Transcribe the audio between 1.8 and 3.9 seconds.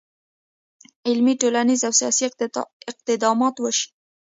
او سیاسي اقدامات وشي.